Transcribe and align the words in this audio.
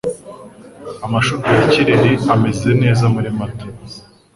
Amashurwe 1.05 1.47
ya 1.57 1.65
kireri 1.71 2.11
ameze 2.33 2.69
neza 2.83 3.03
muri 3.13 3.29
Mata. 3.37 3.65